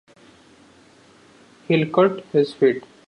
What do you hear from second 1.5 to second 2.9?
He'll cut his feet.